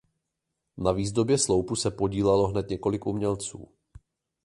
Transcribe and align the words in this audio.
Na 0.77 0.91
výzdobě 0.91 1.37
sloupu 1.37 1.75
se 1.75 1.91
podílelo 1.91 2.47
hned 2.47 2.69
několik 2.69 3.05
umělců. 3.07 3.69